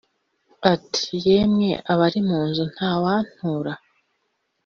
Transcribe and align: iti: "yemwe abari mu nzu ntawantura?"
iti: 0.73 1.07
"yemwe 1.27 1.69
abari 1.91 2.19
mu 2.27 2.39
nzu 2.47 2.63
ntawantura?" 2.73 3.73